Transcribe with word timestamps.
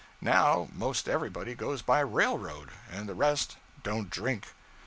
'Now 0.19 0.67
most 0.73 1.07
everybody 1.07 1.53
goes 1.53 1.83
by 1.83 1.99
railroad, 1.99 2.71
and 2.91 3.07
the 3.07 3.13
rest 3.13 3.57
don't 3.83 4.09
drink.' 4.09 4.47